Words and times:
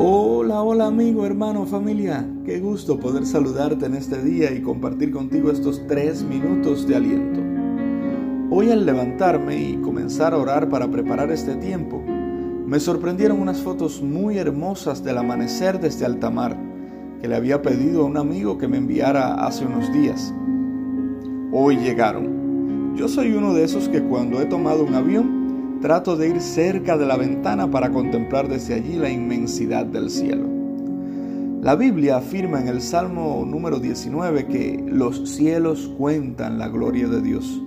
Hola, 0.00 0.62
hola 0.62 0.86
amigo, 0.86 1.26
hermano, 1.26 1.66
familia. 1.66 2.24
Qué 2.44 2.60
gusto 2.60 3.00
poder 3.00 3.26
saludarte 3.26 3.86
en 3.86 3.96
este 3.96 4.22
día 4.22 4.52
y 4.52 4.62
compartir 4.62 5.10
contigo 5.10 5.50
estos 5.50 5.84
tres 5.88 6.22
minutos 6.22 6.86
de 6.86 6.94
aliento. 6.94 7.40
Hoy 8.48 8.70
al 8.70 8.86
levantarme 8.86 9.60
y 9.60 9.76
comenzar 9.78 10.34
a 10.34 10.38
orar 10.38 10.68
para 10.68 10.88
preparar 10.88 11.32
este 11.32 11.56
tiempo, 11.56 12.00
me 12.00 12.78
sorprendieron 12.78 13.40
unas 13.40 13.60
fotos 13.60 14.00
muy 14.00 14.38
hermosas 14.38 15.02
del 15.02 15.18
amanecer 15.18 15.80
desde 15.80 16.06
altamar 16.06 16.56
que 17.20 17.26
le 17.26 17.34
había 17.34 17.60
pedido 17.60 18.02
a 18.02 18.04
un 18.04 18.18
amigo 18.18 18.56
que 18.56 18.68
me 18.68 18.76
enviara 18.76 19.34
hace 19.44 19.66
unos 19.66 19.92
días. 19.92 20.32
Hoy 21.50 21.76
llegaron. 21.76 22.94
Yo 22.94 23.08
soy 23.08 23.32
uno 23.32 23.52
de 23.52 23.64
esos 23.64 23.88
que 23.88 24.00
cuando 24.00 24.40
he 24.40 24.46
tomado 24.46 24.84
un 24.84 24.94
avión 24.94 25.47
trato 25.80 26.16
de 26.16 26.28
ir 26.28 26.40
cerca 26.40 26.96
de 26.96 27.06
la 27.06 27.16
ventana 27.16 27.70
para 27.70 27.90
contemplar 27.90 28.48
desde 28.48 28.74
allí 28.74 28.96
la 28.96 29.10
inmensidad 29.10 29.86
del 29.86 30.10
cielo. 30.10 30.46
La 31.62 31.76
Biblia 31.76 32.16
afirma 32.16 32.60
en 32.60 32.68
el 32.68 32.80
Salmo 32.80 33.44
número 33.46 33.78
19 33.78 34.46
que 34.46 34.84
los 34.86 35.28
cielos 35.28 35.92
cuentan 35.98 36.58
la 36.58 36.68
gloria 36.68 37.08
de 37.08 37.20
Dios 37.20 37.62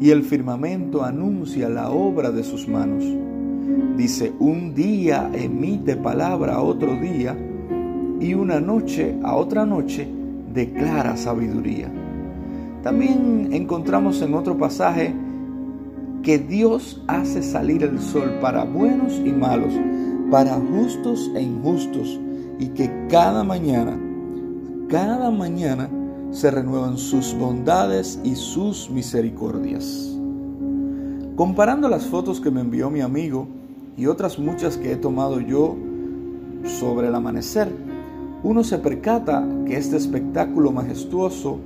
y 0.00 0.10
el 0.10 0.22
firmamento 0.22 1.04
anuncia 1.04 1.68
la 1.68 1.90
obra 1.90 2.30
de 2.30 2.42
sus 2.42 2.68
manos. 2.68 3.04
Dice, 3.96 4.32
un 4.38 4.74
día 4.74 5.30
emite 5.32 5.96
palabra 5.96 6.54
a 6.54 6.62
otro 6.62 6.94
día 7.00 7.36
y 8.20 8.34
una 8.34 8.60
noche 8.60 9.16
a 9.22 9.34
otra 9.36 9.64
noche 9.64 10.08
declara 10.52 11.16
sabiduría. 11.16 11.90
También 12.82 13.48
encontramos 13.52 14.20
en 14.22 14.34
otro 14.34 14.58
pasaje 14.58 15.14
que 16.24 16.38
Dios 16.38 17.02
hace 17.06 17.42
salir 17.42 17.82
el 17.82 18.00
sol 18.00 18.38
para 18.40 18.64
buenos 18.64 19.20
y 19.24 19.30
malos, 19.30 19.74
para 20.30 20.54
justos 20.54 21.30
e 21.36 21.42
injustos, 21.42 22.18
y 22.58 22.68
que 22.68 22.90
cada 23.10 23.44
mañana, 23.44 24.00
cada 24.88 25.30
mañana 25.30 25.88
se 26.30 26.50
renuevan 26.50 26.96
sus 26.96 27.36
bondades 27.38 28.18
y 28.24 28.36
sus 28.36 28.90
misericordias. 28.90 30.16
Comparando 31.36 31.88
las 31.88 32.06
fotos 32.06 32.40
que 32.40 32.50
me 32.50 32.62
envió 32.62 32.90
mi 32.90 33.02
amigo 33.02 33.46
y 33.96 34.06
otras 34.06 34.38
muchas 34.38 34.78
que 34.78 34.92
he 34.92 34.96
tomado 34.96 35.40
yo 35.40 35.76
sobre 36.64 37.08
el 37.08 37.14
amanecer, 37.14 37.70
uno 38.42 38.64
se 38.64 38.78
percata 38.78 39.46
que 39.66 39.76
este 39.76 39.96
espectáculo 39.96 40.72
majestuoso 40.72 41.58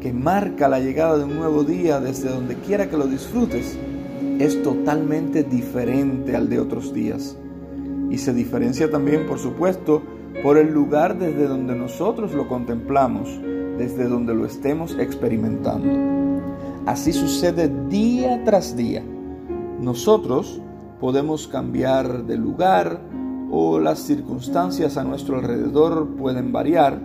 que 0.00 0.12
marca 0.12 0.68
la 0.68 0.80
llegada 0.80 1.18
de 1.18 1.24
un 1.24 1.36
nuevo 1.36 1.64
día 1.64 2.00
desde 2.00 2.28
donde 2.28 2.56
quiera 2.56 2.88
que 2.88 2.96
lo 2.96 3.06
disfrutes, 3.06 3.78
es 4.38 4.62
totalmente 4.62 5.42
diferente 5.42 6.36
al 6.36 6.48
de 6.48 6.60
otros 6.60 6.92
días. 6.92 7.36
Y 8.10 8.18
se 8.18 8.32
diferencia 8.32 8.90
también, 8.90 9.26
por 9.26 9.38
supuesto, 9.38 10.02
por 10.42 10.58
el 10.58 10.72
lugar 10.72 11.18
desde 11.18 11.48
donde 11.48 11.74
nosotros 11.74 12.34
lo 12.34 12.46
contemplamos, 12.48 13.40
desde 13.78 14.04
donde 14.04 14.34
lo 14.34 14.46
estemos 14.46 14.96
experimentando. 14.98 16.42
Así 16.86 17.12
sucede 17.12 17.70
día 17.88 18.44
tras 18.44 18.76
día. 18.76 19.02
Nosotros 19.80 20.60
podemos 21.00 21.48
cambiar 21.48 22.24
de 22.24 22.36
lugar 22.36 23.00
o 23.50 23.80
las 23.80 24.00
circunstancias 24.00 24.96
a 24.96 25.04
nuestro 25.04 25.36
alrededor 25.36 26.08
pueden 26.16 26.52
variar, 26.52 27.00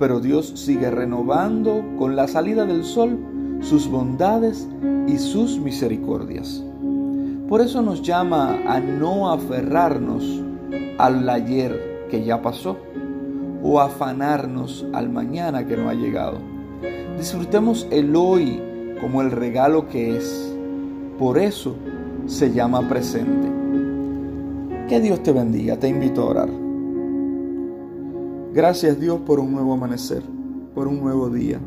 pero 0.00 0.18
Dios 0.18 0.52
sigue 0.56 0.90
renovando 0.90 1.84
con 1.98 2.16
la 2.16 2.26
salida 2.26 2.64
del 2.64 2.84
sol 2.84 3.18
sus 3.60 3.86
bondades 3.88 4.66
y 5.06 5.18
sus 5.18 5.60
misericordias. 5.60 6.64
Por 7.46 7.60
eso 7.60 7.82
nos 7.82 8.00
llama 8.00 8.58
a 8.66 8.80
no 8.80 9.30
aferrarnos 9.30 10.24
al 10.98 11.28
ayer 11.28 12.06
que 12.10 12.24
ya 12.24 12.40
pasó 12.40 12.78
o 13.62 13.78
afanarnos 13.78 14.86
al 14.94 15.10
mañana 15.10 15.66
que 15.66 15.76
no 15.76 15.90
ha 15.90 15.94
llegado. 15.94 16.38
Disfrutemos 17.18 17.86
el 17.90 18.16
hoy 18.16 18.60
como 19.02 19.20
el 19.20 19.30
regalo 19.30 19.86
que 19.88 20.16
es. 20.16 20.56
Por 21.18 21.36
eso 21.36 21.76
se 22.26 22.50
llama 22.50 22.88
presente. 22.88 23.48
Que 24.88 24.98
Dios 25.00 25.22
te 25.22 25.32
bendiga, 25.32 25.76
te 25.76 25.88
invito 25.88 26.22
a 26.22 26.30
orar. 26.30 26.69
Gracias 28.52 28.98
Dios 28.98 29.20
por 29.20 29.38
un 29.38 29.52
nuevo 29.52 29.74
amanecer, 29.74 30.24
por 30.74 30.88
un 30.88 31.00
nuevo 31.00 31.30
día. 31.30 31.60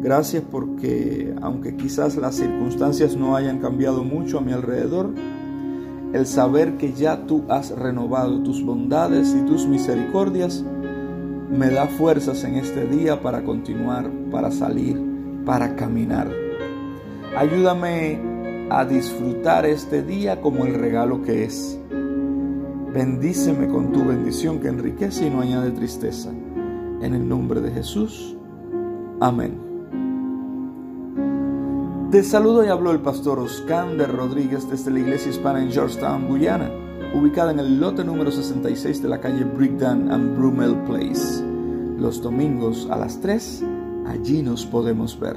Gracias 0.00 0.42
porque 0.50 1.34
aunque 1.42 1.76
quizás 1.76 2.16
las 2.16 2.36
circunstancias 2.36 3.14
no 3.14 3.36
hayan 3.36 3.58
cambiado 3.58 4.04
mucho 4.04 4.38
a 4.38 4.40
mi 4.40 4.52
alrededor, 4.52 5.10
el 6.14 6.26
saber 6.26 6.78
que 6.78 6.94
ya 6.94 7.26
tú 7.26 7.44
has 7.50 7.72
renovado 7.72 8.42
tus 8.42 8.64
bondades 8.64 9.36
y 9.38 9.44
tus 9.44 9.66
misericordias 9.66 10.64
me 11.50 11.68
da 11.68 11.86
fuerzas 11.86 12.42
en 12.44 12.54
este 12.54 12.86
día 12.86 13.20
para 13.20 13.44
continuar, 13.44 14.10
para 14.30 14.50
salir, 14.50 14.98
para 15.44 15.76
caminar. 15.76 16.30
Ayúdame 17.36 18.18
a 18.70 18.86
disfrutar 18.86 19.66
este 19.66 20.02
día 20.02 20.40
como 20.40 20.64
el 20.64 20.74
regalo 20.74 21.22
que 21.22 21.44
es 21.44 21.78
Bendíceme 22.92 23.68
con 23.68 23.92
tu 23.92 24.04
bendición 24.04 24.60
que 24.60 24.68
enriquece 24.68 25.26
y 25.26 25.30
no 25.30 25.40
añade 25.40 25.70
tristeza. 25.72 26.30
En 26.30 27.14
el 27.14 27.28
nombre 27.28 27.60
de 27.60 27.70
Jesús. 27.70 28.36
Amén. 29.20 29.68
Te 32.10 32.22
saludo 32.22 32.64
y 32.64 32.68
habló 32.68 32.90
el 32.92 33.00
pastor 33.00 33.38
Oscander 33.38 34.10
Rodríguez 34.10 34.68
desde 34.70 34.90
la 34.90 35.00
iglesia 35.00 35.30
hispana 35.30 35.62
en 35.62 35.70
Georgetown, 35.70 36.26
Guyana, 36.26 36.70
ubicada 37.14 37.52
en 37.52 37.58
el 37.58 37.78
lote 37.78 38.02
número 38.02 38.30
66 38.30 39.02
de 39.02 39.08
la 39.10 39.20
calle 39.20 39.44
Brickdown 39.44 40.10
and 40.10 40.38
Brumel 40.38 40.74
Place. 40.86 41.44
Los 41.98 42.22
domingos 42.22 42.88
a 42.90 42.96
las 42.96 43.20
3, 43.20 43.64
allí 44.06 44.42
nos 44.42 44.64
podemos 44.64 45.20
ver. 45.20 45.36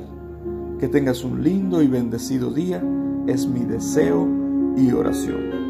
Que 0.79 0.87
tengas 0.87 1.25
un 1.25 1.43
lindo 1.43 1.81
y 1.81 1.87
bendecido 1.87 2.51
día, 2.51 2.81
es 3.27 3.45
mi 3.45 3.65
deseo 3.65 4.25
y 4.77 4.93
oración. 4.93 5.60